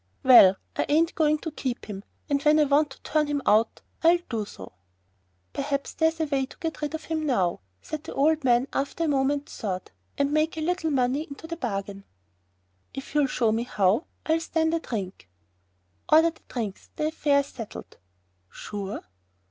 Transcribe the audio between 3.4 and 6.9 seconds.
out I'll do so." "Perhaps there's a way to get